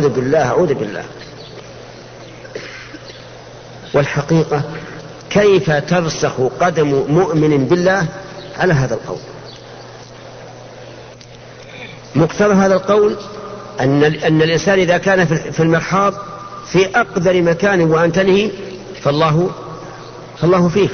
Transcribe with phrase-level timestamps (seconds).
[0.00, 1.04] أعوذ بالله أعوذ بالله.
[3.94, 4.62] والحقيقة
[5.30, 8.06] كيف ترسخ قدم مؤمن بالله
[8.58, 9.18] على هذا القول؟
[12.14, 13.16] مقتضى هذا القول
[13.80, 16.14] أن, أن الإنسان إذا كان في المرحاض
[16.66, 18.50] في أقدر مكان وأنتنه
[19.02, 19.50] فالله
[20.38, 20.88] فالله فيه.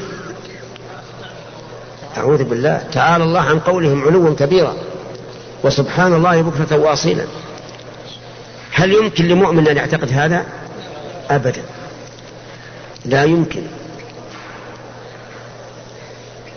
[2.17, 2.85] أعوذ بالله.
[2.93, 4.75] تعالى الله عن قولهم علوا كبيرا.
[5.65, 7.25] وسبحان الله بكرة واصيلا.
[8.77, 10.45] هل يمكن لمؤمن أن يعتقد هذا؟
[11.31, 11.63] أبدا.
[13.05, 13.63] لا يمكن.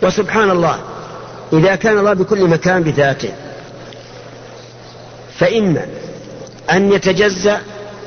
[0.02, 0.78] وسبحان الله
[1.52, 3.32] إذا كان الله بكل مكان بذاته
[5.38, 5.86] فإما
[6.70, 7.60] أن يتجزأ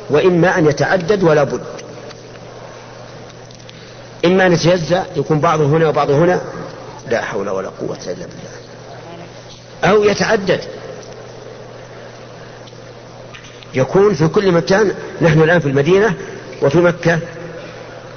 [0.09, 1.64] وإما أن يتعدد ولا بد.
[4.25, 6.41] إما أن يتجزأ يكون بعضه هنا وبعضه هنا
[7.09, 8.53] لا حول ولا قوة إلا بالله.
[9.84, 10.61] أو يتعدد.
[13.76, 16.14] يكون في كل مكان نحن الآن في المدينة
[16.62, 17.20] وفي مكة.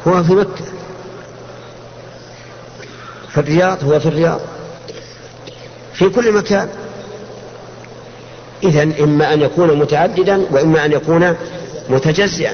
[0.09, 0.65] هو في مكة.
[3.29, 4.41] في الرياض هو في الرياض.
[5.95, 6.69] في كل مكان.
[8.63, 11.37] إذا إما أن يكون متعددا وإما أن يكون
[11.89, 12.53] متجزئا.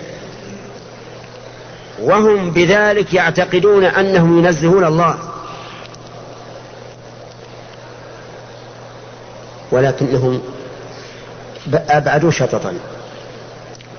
[2.02, 5.18] وهم بذلك يعتقدون أنهم ينزهون الله.
[9.72, 10.42] ولكنهم
[11.74, 12.74] أبعدوا شططا.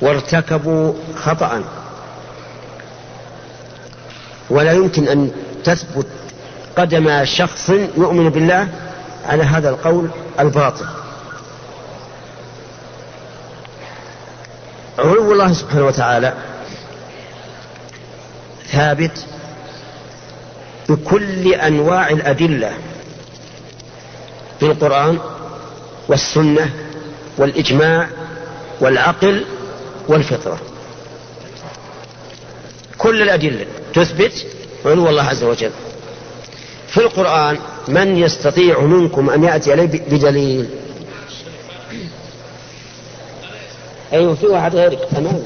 [0.02, 1.64] وارتكبوا خطأ
[4.50, 5.32] ولا يمكن أن
[5.64, 6.08] تثبت
[6.78, 8.68] قدم شخص يؤمن بالله
[9.26, 10.86] على هذا القول الباطل.
[15.00, 16.34] علو الله سبحانه وتعالى
[18.72, 19.26] ثابت
[20.90, 22.72] بكل أنواع الأدلة
[24.60, 25.20] في القرآن
[26.08, 26.70] والسنة
[27.38, 28.08] والإجماع
[28.82, 29.46] والعقل
[30.08, 30.60] والفطرة.
[32.98, 34.46] كل الأدلة تثبت
[34.86, 35.72] علو الله عز وجل.
[36.88, 37.58] في القرآن
[37.88, 40.70] من يستطيع منكم أن يأتي اليه بدليل؟
[44.14, 45.08] أيوه في واحد غيرك.
[45.18, 45.44] امامي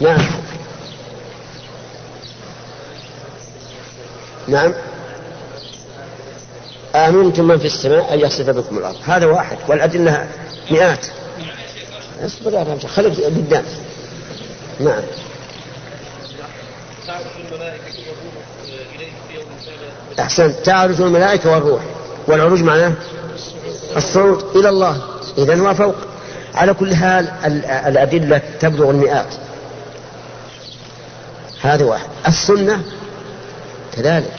[0.00, 0.20] نعم.
[4.48, 4.72] نعم.
[6.94, 8.96] آمنتم من في السماء أن يخسف بكم الأرض.
[9.04, 9.58] هذا واحد.
[9.68, 10.28] والأدلة
[10.70, 11.06] مئات.
[12.20, 13.64] اصبر يا رجل خليك قدام
[14.80, 15.02] نعم.
[20.20, 21.82] أحسن تعرج الملائكة والروح
[22.26, 22.92] والعروج معناه
[23.96, 25.02] الصعود إلى الله.
[25.38, 25.94] إذا هو فوق.
[26.54, 27.28] على كل حال
[27.86, 29.34] الأدلة تبلغ المئات.
[31.60, 32.08] هذا واحد.
[32.26, 32.82] السنة
[33.92, 34.32] كذلك.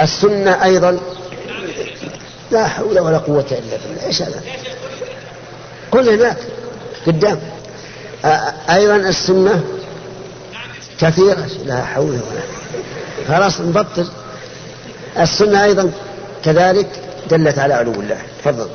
[0.00, 1.00] السنة أيضا
[2.50, 4.06] لا حول ولا قوة إلا بالله.
[4.06, 4.42] إيش هذا؟
[5.94, 6.36] قل هناك
[7.06, 7.40] قدام.
[8.70, 9.64] أيضا السنة
[11.00, 12.42] كثيرة لا حول ولا
[13.28, 14.08] خلاص نبطل.
[15.18, 15.92] السنة أيضا
[16.44, 16.88] كذلك
[17.30, 18.22] دلت على علو الله.
[18.44, 18.68] تفضل.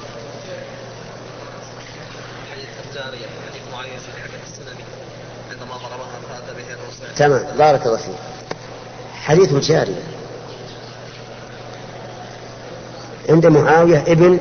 [7.15, 7.43] تمام.
[7.57, 8.15] بارك الله فيك.
[9.13, 10.03] حديث جارية
[13.29, 14.39] عند معاوية ابن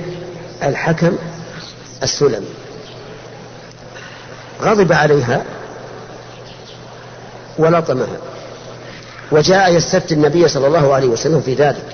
[0.63, 1.19] الحكم
[2.03, 2.47] السلمي.
[4.63, 5.45] غضب عليها
[7.59, 8.17] ولطمها.
[9.33, 11.85] وجاء يستفتي النبي صلى الله عليه وسلم في ذلك.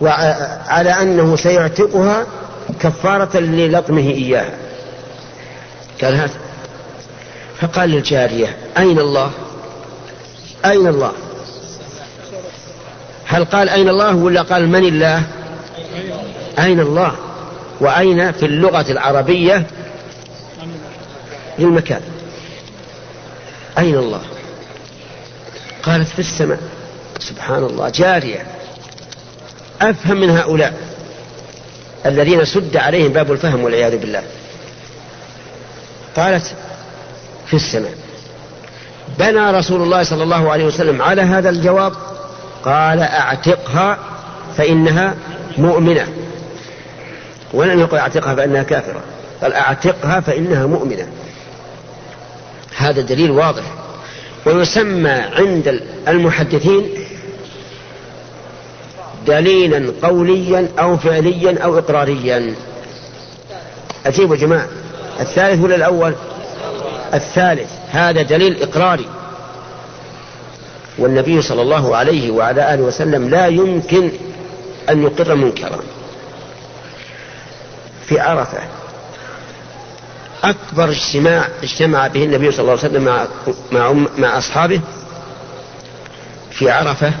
[0.00, 2.26] وعلى أنه سيعتقها
[2.80, 4.54] كفارة للطمه إياها.
[6.02, 6.34] قال هذا
[7.60, 9.30] فقال للجارية أين الله؟
[10.64, 11.12] أين الله؟
[13.26, 15.22] هل قال أين الله ولا قال من الله؟
[16.58, 17.12] أين الله؟
[17.80, 19.66] وأين في اللغة العربية
[21.60, 22.00] للمكان
[23.78, 24.20] أين الله؟
[25.82, 26.58] قالت في السماء.
[27.18, 28.46] سبحان الله جارية.
[29.82, 30.74] أفهم من هؤلاء
[32.06, 34.22] الذين سد عليهم باب الفهم والعياذ بالله.
[36.16, 36.54] قالت
[37.46, 37.94] في السماء.
[39.18, 41.92] بنى رسول الله صلى الله عليه وسلم على هذا الجواب؟
[42.64, 43.98] قال أعتقها
[44.56, 45.14] فإنها
[45.58, 46.08] مؤمنة.
[47.52, 49.02] ولم يقل أعتقها فإنها كافرة.
[49.42, 51.08] قال أعتقها فإنها مؤمنة.
[52.76, 53.62] هذا دليل واضح.
[54.46, 56.90] ويسمى عند المحدثين
[59.26, 62.54] دليلا قوليا أو فعليا أو إقراريا.
[64.06, 64.68] أجيبوا يا جماعة.
[65.20, 66.14] الثالث ولا الأول؟
[67.14, 67.70] الثالث.
[67.90, 69.06] هذا دليل إقراري.
[70.98, 74.10] والنبي صلى الله عليه وعلى آله وسلم لا يمكن
[74.90, 75.80] أن يقر منكرا.
[78.06, 78.58] في عرفة
[80.44, 83.26] أكبر اجتماع اجتمع به النبي صلى الله عليه وسلم مع
[83.72, 84.80] مع, مع أصحابه
[86.50, 87.12] في عرفة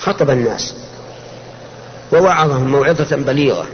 [0.00, 0.74] خطب الناس
[2.12, 3.66] ووعظهم موعظة بليغة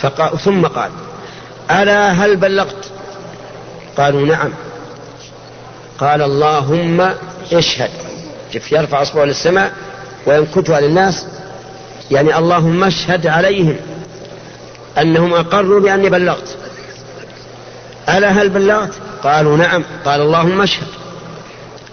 [0.00, 0.90] فقال ثم قال
[1.70, 2.90] ألا هل بلغت؟
[3.96, 4.50] قالوا نعم.
[5.98, 7.14] قال اللهم
[7.52, 7.90] اشهد.
[8.52, 9.72] شوف يرفع أصبعه للسماء
[10.26, 11.26] وينكتها للناس؟
[12.10, 13.76] يعني اللهم اشهد عليهم.
[14.98, 16.56] أنهم أقروا بأني بلغت.
[18.08, 18.92] ألا هل بلغت؟
[19.22, 19.84] قالوا نعم.
[20.04, 20.86] قال اللهم اشهد.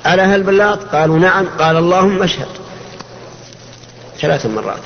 [0.06, 1.46] ألا هل بلغت؟ قالوا نعم.
[1.60, 2.48] قال اللهم اشهد.
[4.22, 4.82] ثلاث مرات.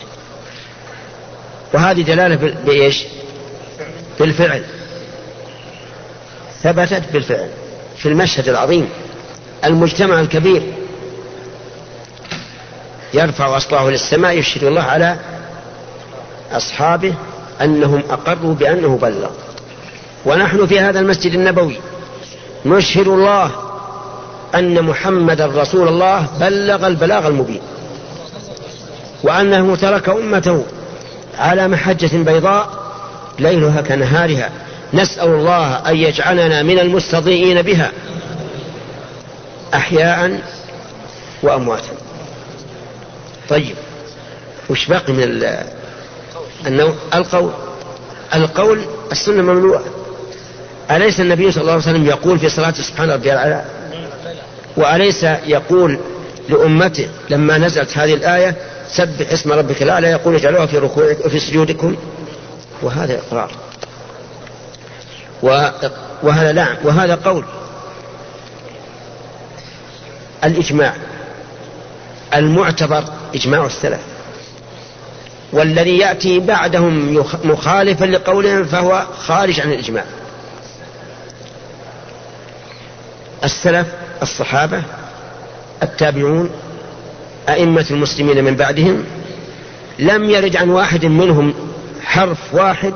[1.74, 2.36] وهذه دلالة
[2.66, 3.04] بإيش؟
[4.20, 4.64] بالفعل.
[6.64, 7.50] ثبتت بالفعل.
[7.98, 8.90] في المشهد العظيم.
[9.66, 10.62] المجتمع الكبير.
[13.14, 15.16] يرفع أصبعه للسماء يشهد الله على
[16.52, 17.14] أصحابه.
[17.64, 19.30] أنهم أقروا بأنه بلغ.
[20.26, 21.78] ونحن في هذا المسجد النبوي
[22.66, 23.52] نشهد الله
[24.56, 27.62] أن محمدا رسول الله بلغ البلاغ المبين.
[29.24, 30.66] وأنه ترك أمته
[31.40, 32.70] على محجة بيضاء
[33.40, 34.50] ليلها كنهارها.
[34.94, 37.92] نسأل الله أن يجعلنا من المستضيئين بها
[39.74, 40.42] أحياء
[41.44, 41.94] وأمواتا.
[43.50, 43.76] طيب
[44.70, 45.24] وش باقي من
[46.68, 47.52] النوع القول
[48.36, 49.84] القول السنة ممنوعة
[50.92, 53.66] أليس النبي صلى الله عليه وسلم يقول في صلاة سبحان ربي الأعلى؟
[54.78, 56.00] وأليس يقول
[56.50, 58.56] لأمته لما نزلت هذه الآية
[58.92, 61.96] سبح اسم ربك الأعلى يقول اجعلوها في ركوعكم وفي سجودكم؟
[62.82, 63.52] وهذا إقرار.
[66.24, 67.46] وهذا نعم وهذا قول.
[70.44, 70.94] الإجماع
[72.36, 73.04] المعتبر
[73.36, 74.00] إجماع السلف.
[75.54, 80.04] والذي يأتي بعدهم مخالفا لقولهم فهو خارج عن الإجماع.
[83.44, 83.88] السلف
[84.22, 84.84] الصحابة
[85.84, 86.50] التابعون
[87.50, 89.04] أئمة المسلمين من بعدهم
[90.00, 91.54] لم يرد عن واحد منهم
[92.04, 92.94] حرف واحد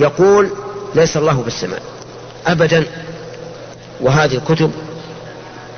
[0.00, 0.50] يقول
[0.94, 1.82] ليس الله بالسماء
[2.46, 2.84] أبدا.
[4.00, 4.72] وهذه الكتب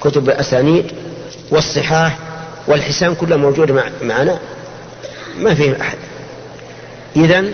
[0.00, 0.92] كتب الأسانيد
[1.50, 2.18] والصحاح
[2.66, 4.38] والحسان كلها موجودة معنا.
[5.38, 5.98] ما فيه أحد.
[7.16, 7.44] إذا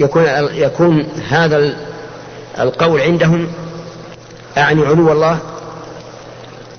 [0.00, 1.76] يكون يكون هذا
[2.58, 3.52] القول عندهم
[4.58, 5.38] أعني علو الله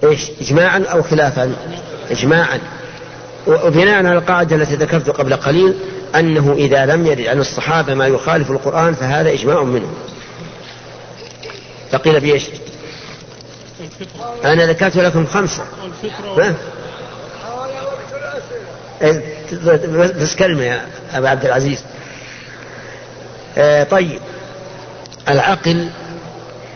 [0.03, 1.56] إيش؟ إجماعا أو خلافا؟
[2.12, 2.59] إجماعا.
[3.47, 5.75] وبناء على القاعدة التي ذكرت قبل قليل
[6.15, 9.94] أنه إذا لم يرد عن الصحابة ما يخالف القرآن فهذا إجماع منهم.
[11.91, 12.44] فقيل بإيش؟
[14.45, 15.63] أنا ذكرت لكم خمسة.
[16.38, 16.56] إيه،
[20.21, 21.83] بس كلمة يا أبا عبد العزيز.
[23.57, 24.19] آه طيب.
[25.30, 25.89] العقل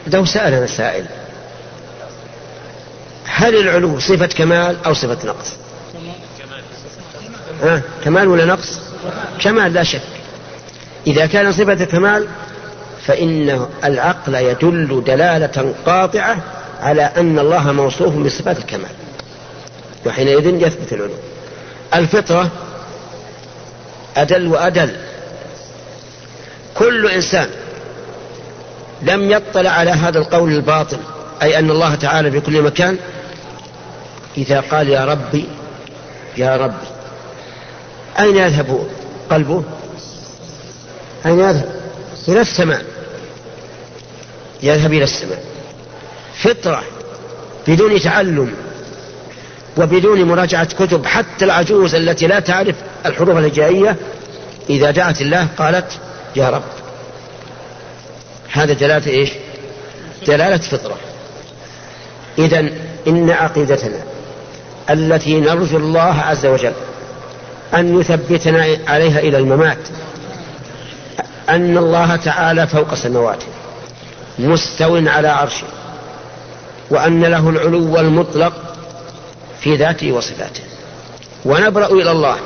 [0.07, 1.06] لو سألنا سائل
[3.25, 5.54] هل العلو صفة كمال أو صفة نقص؟
[7.63, 8.80] ها كمال ولا نقص؟
[9.42, 10.01] كمال لا شك.
[11.07, 12.27] إذا كان صفة كمال
[13.06, 16.38] فإن العقل يدل دلالة قاطعة
[16.81, 18.92] على أن الله موصوف بصفات الكمال
[20.06, 21.13] وحينئذ يثبت العلو.
[21.95, 22.50] الفطرة
[24.17, 24.96] أدل وأدل.
[26.75, 27.50] كل إنسان
[29.01, 30.98] لم يطلع على هذا القول الباطل
[31.41, 32.98] أي أن الله تعالى في كل مكان
[34.38, 35.46] إذا قال يا ربي
[36.38, 36.88] يا ربي.
[38.19, 38.88] أين يذهب
[39.29, 39.63] قلبه؟
[41.25, 41.75] أين يذهب؟
[42.27, 42.86] إلى السماء.
[44.63, 45.43] يذهب إلى السماء.
[46.43, 46.84] فطرة
[47.67, 48.53] بدون تعلم.
[49.79, 53.95] وبدون مراجعة كتب حتى العجوز التي لا تعرف الحروف الهجائية
[54.69, 56.00] إذا دعت الله قالت
[56.36, 56.63] يا رب.
[58.51, 59.29] هذا دلالة إيش؟
[60.27, 60.98] دلالة فطرة.
[62.38, 62.69] إذا
[63.07, 64.00] إن عقيدتنا
[64.89, 66.74] التي نرجو الله عز وجل
[67.74, 69.77] أن يثبتنا عليها إلى الممات
[71.50, 73.48] أن الله تعالى فوق سمواته
[74.39, 75.67] مستو على عرشه
[76.89, 78.68] وأن له العلو المطلق
[79.62, 80.62] في ذاته وصفاته.
[81.46, 82.38] ونبرأ إلى الله.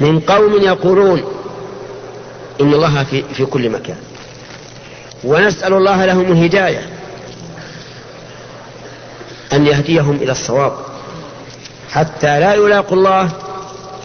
[0.00, 1.24] من قوم يقولون
[2.60, 3.96] إن الله في, في كل مكان.
[5.24, 6.88] ونسأل الله لهم الهداية.
[9.52, 10.72] أن يهديهم إلى الصواب.
[11.90, 13.30] حتى لا يلاقوا الله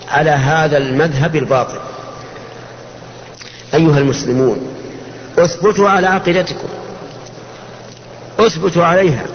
[0.10, 1.80] على هذا المذهب الباطل.
[3.74, 4.74] أيها المسلمون
[5.38, 6.68] اثبتوا على عقيدتكم.
[8.40, 9.26] اثبتوا عليها.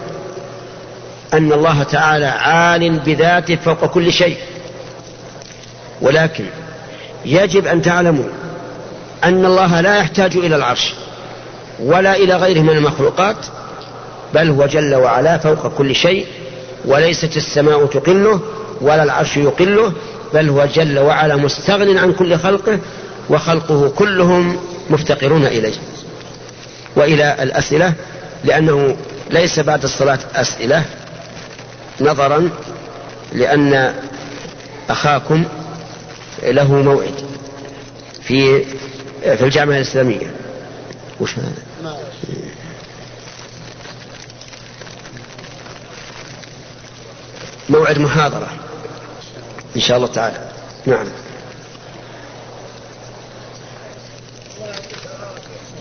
[1.35, 4.37] أن الله تعالى عال بذاته فوق كل شيء.
[6.01, 6.45] ولكن
[7.25, 8.25] يجب أن تعلموا
[9.25, 10.95] أن الله لا يحتاج إلى العرش
[11.81, 13.37] ولا إلى غيره من المخلوقات
[14.35, 16.27] بل هو جل وعلا فوق كل شيء
[16.85, 18.41] وليست السماء تقله
[18.81, 19.93] ولا العرش يقله
[20.35, 22.79] بل هو جل وعلا مستغن عن كل خلقه
[23.31, 24.57] وخلقه كلهم
[24.91, 25.75] مفتقرون إليه.
[26.97, 27.93] وإلى الأسئلة
[28.45, 28.97] لأنه
[29.31, 30.85] ليس بعد الصلاة أسئلة
[32.01, 32.51] نظرا
[33.33, 33.95] لأن
[34.91, 35.45] أخاكم
[36.43, 37.15] له موعد
[38.23, 38.65] في
[39.23, 40.35] في الجامعة الإسلامية.
[41.21, 41.53] وش هذا؟
[47.69, 48.49] موعد محاضرة
[49.77, 50.51] إن شاء الله تعالى.
[50.87, 51.07] نعم.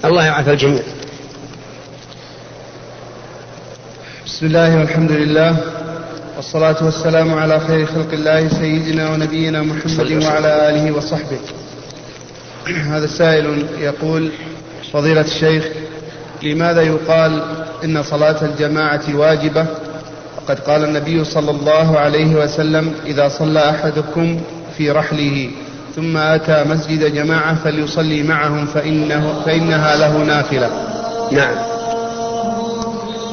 [0.05, 0.83] الله يعافى الجميع.
[4.25, 5.84] بسم الله والحمد لله.
[6.35, 11.39] والصلاة والسلام على خير خلق الله سيدنا ونبينا محمد وعلى آله وصحبه.
[12.67, 14.31] هذا سائل يقول
[14.93, 15.65] فضيلة الشيخ
[16.43, 17.41] لماذا يقال
[17.83, 19.65] إن صلاة الجماعة واجبة؟
[20.37, 24.41] وقد قال النبي صلى الله عليه وسلم إذا صلى أحدكم
[24.77, 25.49] في رحله
[25.95, 30.69] ثم أتى مسجد جماعة فليصلي معهم فإنه فإنها له نافلة.
[31.31, 31.55] نعم.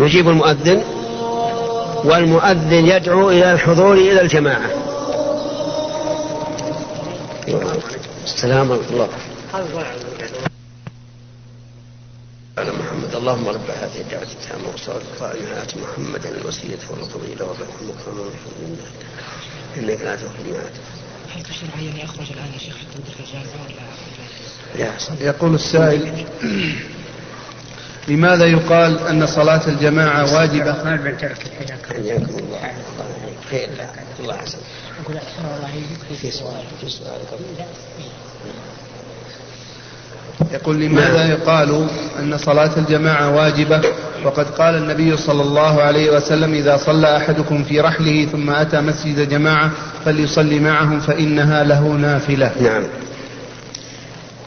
[0.00, 0.82] يجيب المؤذن
[2.04, 4.70] والمؤذن يدعو إلى الحضور إلى الجماعة.
[8.24, 9.08] السلام ورحمة الله.
[12.58, 13.14] على محمد.
[13.14, 18.30] اللهم رب هذه الدعوة التامة والصلاة القائمة آت محمدا الوسيلة والفضيلة وبعث المكرم
[19.76, 20.72] إنك لا تخلف الميعاد.
[21.36, 26.26] هل تشرع أن يخرج الآن يا شيخ حتى يدرك الجامعة ولا لا يقول السائل
[28.08, 30.72] لماذا يقال أن صلاة الجماعة واجبة؟
[31.88, 32.72] حياكم الله
[33.50, 33.68] خير
[34.20, 34.58] الله حسن
[35.04, 35.82] أقول أحسن الله
[36.20, 37.20] في سؤال في سؤال.
[40.52, 41.86] يقول لماذا يقال
[42.18, 43.80] أن صلاة الجماعة واجبة؟
[44.24, 49.28] وقد قال النبي صلى الله عليه وسلم إذا صلى أحدكم في رحله ثم أتى مسجد
[49.28, 49.70] جماعة
[50.04, 52.52] فليصلي معهم فإنها له نافلة.
[52.60, 52.82] نعم.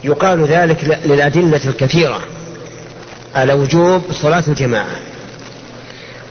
[0.04, 2.35] يقال ذلك للأدلة الكثيرة.
[3.36, 4.96] على وجوب صلاة الجماعة.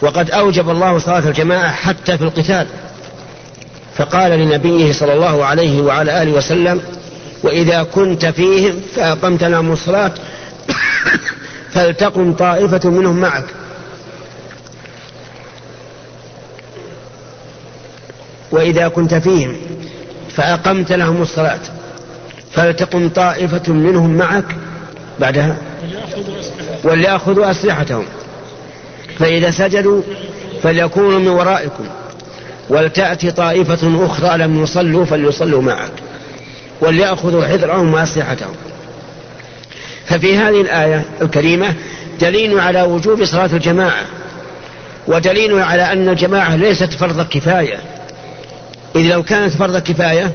[0.01, 2.67] وقد أوجب الله صلاة الجماعة حتى في القتال.
[3.97, 6.81] فقال لنبيه صلى الله عليه وعلى آله وسلم
[7.43, 10.11] وإذا كنت فيهم فأقمت لهم الصلاة
[11.73, 13.45] فلتقم طائفة منهم معك.
[18.51, 19.55] وإذا كنت فيهم
[20.35, 21.59] فأقمت لهم الصلاة
[22.51, 24.55] فلتقم طائفة منهم معك
[25.19, 25.57] بعدها.
[26.85, 28.05] وليأخذوا أسلحتهم.
[29.19, 30.01] فإذا سجدوا
[30.63, 31.83] فليكونوا من ورائكم
[32.69, 35.91] ولتأتي طائفة أخرى لم يصلوا فليصلوا معك
[36.81, 38.55] وليأخذوا حذرهم وأسلحتهم.
[40.05, 41.73] ففي هذه الآية الكريمة
[42.21, 44.03] دليل على وجوب صلاة الجماعة
[45.07, 47.79] ودليل على أن الجماعة ليست فرض كفاية.
[48.95, 50.31] إذ لو كانت فرض كفاية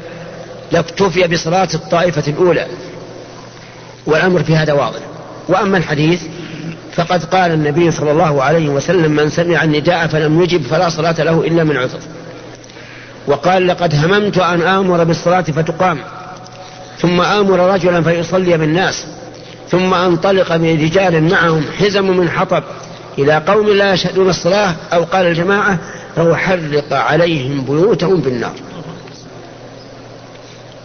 [0.73, 2.67] لاكتفي بصلاة الطائفة الأولى
[4.07, 5.01] والأمر في هذا واضح.
[5.49, 6.23] وأما الحديث
[7.01, 11.41] فقد قال النبي صلى الله عليه وسلم من سمع النداء فلم يجب فلا صلاة له
[11.41, 11.99] إلا من عذر.
[13.27, 15.99] وقال لقد هممت أن آمر بالصلاة فتقام.
[16.99, 19.07] ثم آمر رجلا فيصلي بالناس.
[19.71, 22.63] ثم أنطلق برجال معهم حزم من حطب
[23.19, 25.79] إلى قوم لا يشهدون الصلاة أو قال الجماعة
[26.19, 28.55] أو حرق عليهم بيوتهم بالنار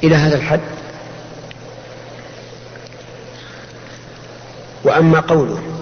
[0.03, 0.59] إلى هذا الحد.
[4.83, 5.74] وأما قوله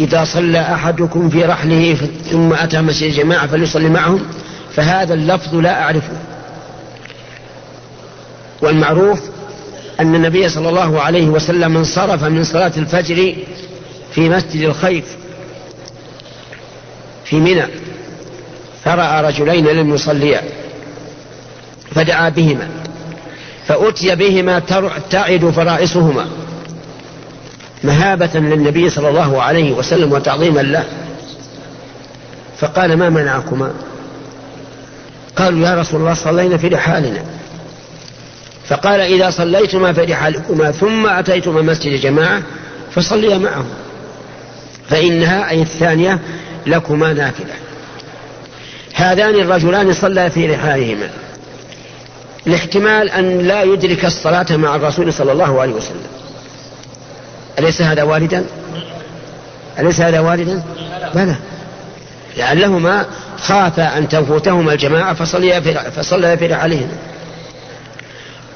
[0.00, 1.96] إذا صلى أحدكم في رحله
[2.30, 4.20] ثم أتى مسجد الجماعة فليصلي معهم
[4.74, 6.16] فهذا اللفظ لا أعرفه.
[8.62, 9.20] والمعروف
[10.00, 13.34] أن النبي صلى الله عليه وسلم انصرف من صلاة الفجر
[14.12, 15.04] في مسجد الخيف
[17.24, 17.66] في منى
[18.84, 20.42] فرأى رجلين لم يصليا
[21.94, 22.68] فدعا بهما
[23.66, 24.58] فأتي بهما
[25.10, 26.26] تعد فرائصهما
[27.84, 30.84] مهابة للنبي صلى الله عليه وسلم وتعظيما له.
[32.58, 33.70] فقال ما منعكما؟
[35.36, 37.24] قالوا يا رسول الله صلينا في رحالنا.
[38.68, 42.42] فقال إذا صليتما في رحالكما ثم أتيتما مسجد جماعة
[42.94, 43.66] فصليا معهم.
[44.90, 46.18] فإنها أي الثانية
[46.66, 47.54] لكما نافلة.
[48.94, 51.10] هذان الرجلان صلى في رحالهما.
[52.46, 56.06] لاحتمال أن لا يدرك الصلاة مع الرسول صلى الله عليه وسلم.
[57.58, 58.44] أليس هذا واردا
[59.78, 60.62] أليس هذا واردا
[61.14, 61.34] بلى.
[62.36, 63.06] لعلهما
[63.38, 65.60] خافا أن تفوتهما الجماعة فصليا
[65.96, 66.96] فصليا في رحالهما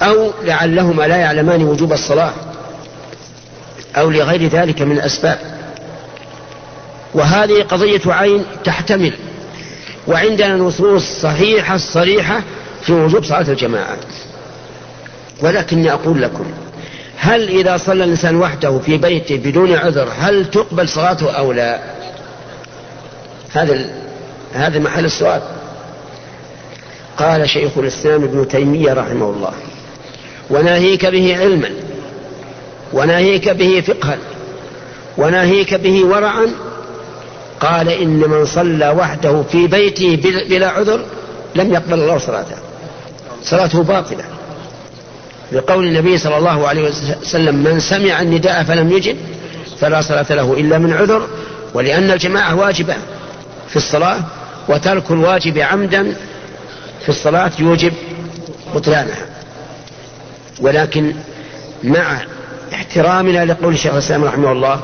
[0.01, 2.33] أو لعلهما لا يعلمان وجوب الصلاة.
[3.97, 5.39] أو لغير ذلك من الأسباب.
[7.13, 9.13] وهذه قضية عين تحتمل.
[10.07, 12.41] وعندنا نصوص صحيحة صريحة
[12.81, 13.97] في وجوب صلاة الجماعة.
[15.41, 16.45] ولكني أقول لكم
[17.23, 21.79] هل إذا صلى الإنسان وحده في بيته بدون عذر هل تقبل صلاته أو لا؟
[23.51, 23.85] هذا
[24.53, 25.41] هذا محل السؤال.
[27.17, 29.53] قال شيخ الإسلام ابن تيمية رحمه الله
[30.49, 31.69] وناهيك به علما
[32.93, 34.17] وناهيك به فقها
[35.17, 36.47] وناهيك به ورعا.
[37.59, 41.05] قال إن من صلى وحده في بيته بلا عذر
[41.55, 42.55] لم يقبل الله صلاته.
[43.43, 44.23] صلاته باطلة.
[45.51, 46.89] لقول النبي صلى الله عليه
[47.21, 49.17] وسلم من سمع النداء فلم يجب
[49.79, 51.27] فلا صلاة له إلا من عذر
[51.73, 52.95] ولأن الجماعة واجبة
[53.69, 54.19] في الصلاة
[54.67, 56.15] وترك الواجب عمدا
[57.01, 57.93] في الصلاة يوجب
[58.75, 59.25] بطلانها.
[60.59, 61.13] ولكن
[61.83, 62.21] مع
[62.73, 64.81] احترامنا لقول الشيخ الإسلام رحمه الله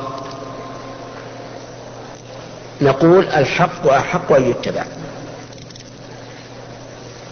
[2.80, 4.84] نقول الحق أحق أن يتبع.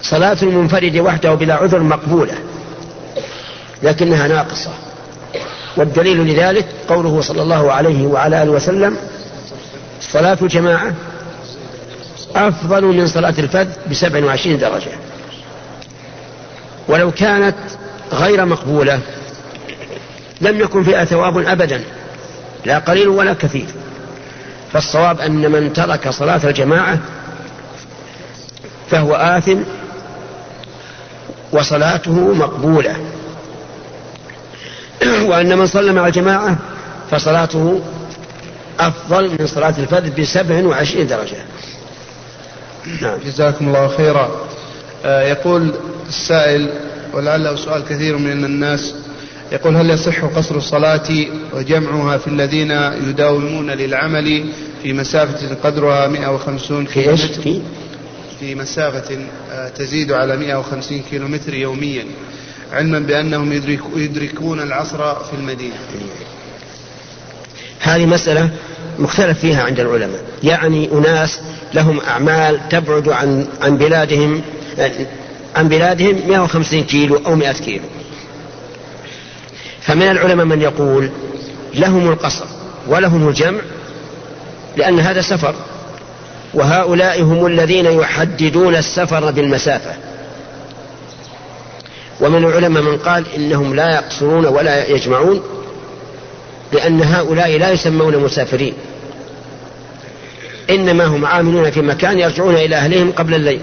[0.02, 2.35] صلاة المنفرد وحده بلا عذر مقبولة.
[3.87, 4.71] لكنها ناقصة.
[5.76, 8.97] والدليل لذلك قوله صلى الله عليه وعلى آله وسلم
[10.00, 10.93] صلاة الجماعة
[12.37, 14.90] أفضل من صلاة الفذ بسبع وعشرين درجة.
[16.88, 17.57] ولو كانت
[18.12, 19.00] غير مقبولة
[20.40, 21.85] لم يكن فيها ثواب أبدا
[22.64, 23.66] لا قليل ولا كثير.
[24.73, 26.99] فالصواب أن من ترك صلاة الجماعة
[28.90, 29.59] فهو آثم
[31.52, 32.97] وصلاته مقبولة.
[35.28, 36.56] وأن من صلى مع الجماعة
[37.11, 37.80] فصلاته
[38.80, 41.37] أفضل من صلاة الفذ بسبع وعشرين درجة.
[43.02, 43.18] نعم.
[43.26, 44.30] جزاكم الله خيرا.
[45.04, 45.73] آه يقول
[46.09, 46.68] السائل
[47.12, 48.95] ولعله سؤال كثير من الناس
[49.52, 51.08] يقول هل يصح قصر الصلاة
[51.52, 52.71] وجمعها في الذين
[53.08, 54.45] يداومون للعمل
[54.82, 57.60] في مسافة قدرها 150 كيلو متر في؟
[58.41, 59.19] في مسافة
[59.52, 62.04] آه، تزيد على 150 كيلو متر يوميا.
[62.73, 63.52] علما بأنهم
[63.97, 65.75] يدركون العصر في المدينة.
[67.81, 68.50] هذه مسألة
[68.99, 70.25] مختلف فيها عند العلماء.
[70.43, 71.41] يعني أناس
[71.75, 74.43] لهم أعمال تبعد عن عن بلادهم
[75.57, 77.85] عن بلادهم 150 كيلو أو 100 كيلو.
[79.81, 81.11] فمن العلماء من يقول
[81.75, 82.45] لهم القصر
[82.89, 83.61] ولهم الجمع
[84.76, 85.55] لأن هذا سفر
[86.55, 89.95] وهؤلاء هم الذين يحددون السفر بالمسافة.
[92.21, 95.43] ومن العلماء من قال إنهم لا يقصرون ولا يجمعون
[96.73, 98.75] لأن هؤلاء لا يسمون مسافرين.
[100.71, 103.61] إنما هم عاملون في مكان يرجعون إلى أهلهم قبل الليل.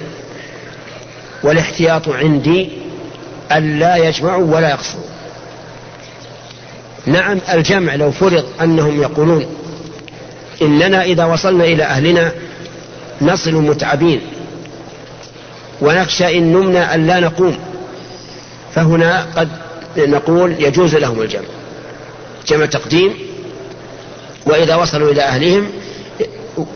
[1.43, 2.69] والاحتياط عندي
[3.51, 5.03] ألا يجمعوا ولا يقصروا.
[7.05, 9.45] نعم الجمع لو فرض أنهم يقولون
[10.61, 12.31] إننا إذا وصلنا إلى أهلنا
[13.21, 14.21] نصل متعبين
[15.81, 17.72] ونخشى إن نمنا أن لا نقوم.
[18.75, 19.49] فهنا قد
[19.97, 21.45] نقول يجوز لهم الجمع.
[22.47, 23.13] جمع تقديم
[24.45, 25.71] وإذا وصلوا إلى أهلهم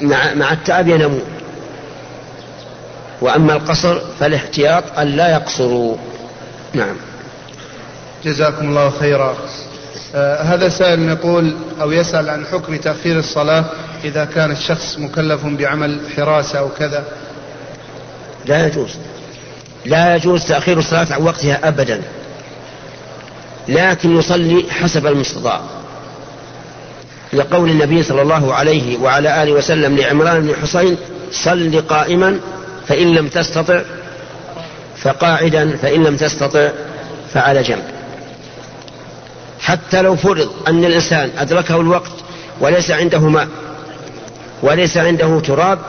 [0.01, 1.21] مع, مع التعب ينامون.
[3.21, 5.97] وأما القصر فالاحتياط أن لا يقصروا.
[6.73, 6.95] نعم.
[8.23, 9.37] جزاكم الله خيرا.
[10.15, 13.65] آه هذا سائل يقول أو يسأل عن حكم تأخير الصلاة
[14.03, 17.03] إذا كان الشخص مكلف بعمل حراسة أو كذا.
[18.45, 18.97] لا يجوز.
[19.85, 22.01] لا يجوز تأخير الصلاة عن وقتها أبدا.
[23.67, 25.61] لكن يصلي حسب المستطاع.
[27.33, 30.97] لقول النبي صلى الله عليه وعلى آله وسلم لعمران بن حصين
[31.31, 32.39] صل قائما
[32.87, 33.81] فإن لم تستطع
[34.97, 36.69] فقاعدا فإن لم تستطع
[37.33, 37.83] فعلى جنب.
[39.59, 42.11] حتى لو فرض أن الإنسان أدركه الوقت
[42.59, 43.47] وليس عنده ماء
[44.63, 45.79] وليس عنده تراب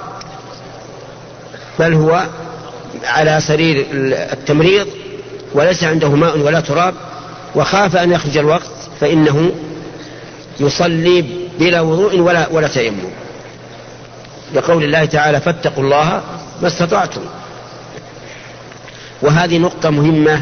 [1.78, 2.24] بل هو
[3.04, 3.86] على سرير
[4.32, 4.86] التمريض
[5.54, 6.94] وليس عنده ماء ولا تراب
[7.54, 8.70] وخاف أن يخرج الوقت
[9.00, 9.50] فإنه
[10.60, 11.24] يصلي
[11.58, 13.10] بلا وضوء ولا ولا تيمم.
[14.54, 16.22] لقول الله تعالى فاتقوا الله
[16.62, 17.20] ما استطعتم.
[19.22, 20.40] وهذه نقطة مهمة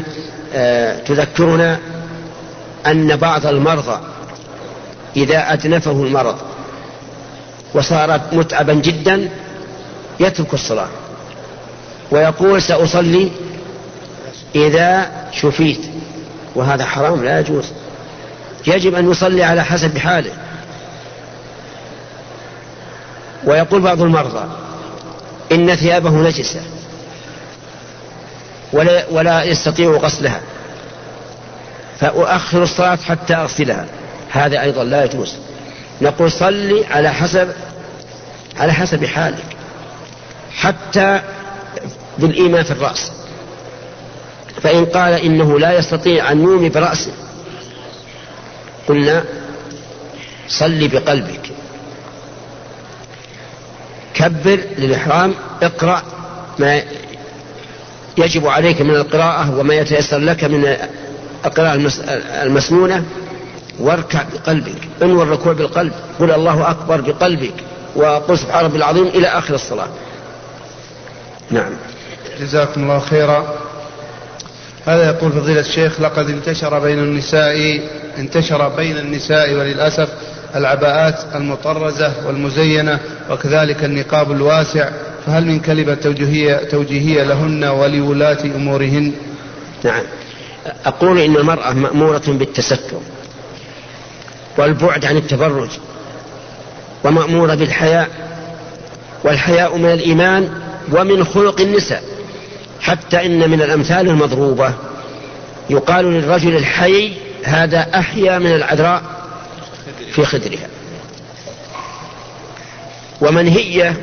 [0.53, 1.79] آه تذكرنا
[2.87, 3.99] أن بعض المرضى
[5.15, 6.37] إذا أدنفه المرض
[7.73, 9.29] وصار متعبا جدا
[10.19, 10.87] يترك الصلاة.
[12.11, 13.31] ويقول سأصلي
[14.55, 15.79] إذا شفيت.
[16.55, 17.65] وهذا حرام لا يجوز.
[18.67, 20.31] يجب أن يصلي على حسب حاله.
[23.43, 24.45] ويقول بعض المرضى
[25.51, 26.61] إن ثيابه نجسة
[28.73, 30.41] ولا, ولا يستطيع غسلها
[31.99, 33.85] فأؤخر الصلاة حتى أغسلها.
[34.31, 35.35] هذا أيضا لا يجوز.
[36.01, 37.49] نقول صلي على حسب
[38.59, 39.45] على حسب حالك
[40.55, 41.21] حتى
[42.19, 43.11] بالإيمان في الرأس.
[44.61, 47.11] فإن قال إنه لا يستطيع أن يومي برأسه
[48.87, 49.23] قلنا
[50.47, 51.51] صلي بقلبك.
[54.13, 56.01] كبر للإحرام اقرأ
[56.59, 56.81] ما
[58.17, 60.77] يجب عليك من القراءة وما يتيسر لك من
[61.45, 61.91] القراءة
[62.43, 63.05] المسنونة
[63.79, 64.87] واركع بقلبك.
[65.01, 65.93] انوي الركوع بالقلب.
[66.19, 67.53] قل الله أكبر بقلبك
[67.95, 69.89] وقل سبحان ربي العظيم إلى آخر الصلاة.
[71.51, 71.71] نعم.
[72.41, 73.55] جزاكم الله خيرا.
[74.85, 77.81] هذا يقول فضيلة الشيخ لقد انتشر بين النساء
[78.17, 80.09] انتشر بين النساء وللأسف
[80.55, 82.99] العباءات المطرزة والمزينة
[83.31, 84.89] وكذلك النقاب الواسع
[85.25, 89.11] فهل من كلمة توجيهية, توجيهية لهن ولولاة أمورهن؟
[89.83, 90.03] نعم.
[90.85, 92.97] أقول إن المرأة مأمورة بالتستر
[94.57, 95.69] والبعد عن التبرج
[97.03, 98.09] ومأمورة بالحياء
[99.23, 100.49] والحياء من الإيمان
[100.91, 102.03] ومن خلق النساء.
[102.81, 104.73] حتى إن من الأمثال المضروبة.
[105.69, 107.13] يقال للرجل الحي
[107.43, 109.01] هذا أحيا من العذراء
[110.11, 110.67] في خدرها.
[113.21, 113.93] ومنهية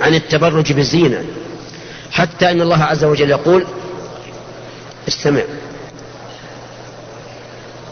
[0.00, 1.24] عن التبرج بالزينة.
[2.12, 3.66] حتى أن الله عز وجل يقول
[5.08, 5.42] استمع.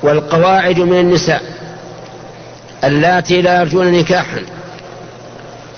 [0.02, 1.42] والقواعد من النساء
[2.84, 4.42] اللاتي لا يرجون نكاحا.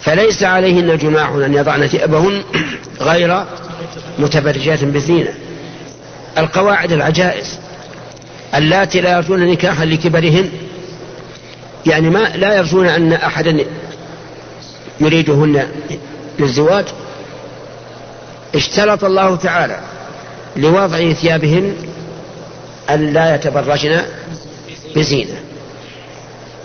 [0.04, 2.42] فليس عليهن جناح أن يضعن ثيابهن
[3.00, 3.44] غير
[4.18, 5.34] متبرجات بزينة.
[6.38, 7.58] القواعد العجائز.
[8.54, 10.50] اللاتي لا يرجون نكاحا لكبرهن
[11.86, 13.64] يعني ما لا يرجون أن أحدا
[15.00, 15.68] يريدهن
[16.38, 16.84] للزواج
[18.54, 19.80] اشترط الله تعالى
[20.56, 21.76] لوضع ثيابهن
[22.90, 24.02] أن لا يتبرجن
[24.96, 25.43] بزينة.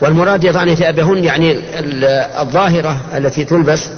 [0.02, 1.60] والمراد يضعن ثيابهن يعني
[2.42, 3.90] الظاهرة التي تلبس.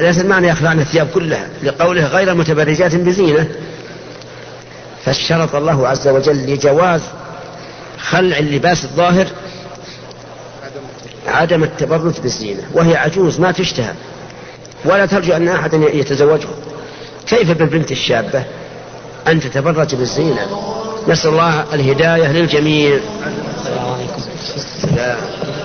[0.00, 3.48] ليس المعنى يخلعن الثياب كلها لقوله غير متبرجات بزينة.
[5.04, 7.00] فاشترط الله عز وجل لجواز
[7.98, 9.26] خلع اللباس الظاهر
[11.26, 13.92] عدم التبرج بالزينة وهي عجوز ما تشتهى.
[14.84, 16.50] ولا ترجو أن أحدا يتزوجها
[17.26, 18.44] كيف بالبنت الشابة
[19.28, 20.46] أن تتبرج بالزينة؟
[21.08, 22.98] نسأل الله الهداية للجميع.
[23.58, 25.61] السلام عليكم.